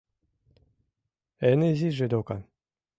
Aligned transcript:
—Эн 1.49 1.59
изиже 1.71 2.05
докан. 2.11 2.41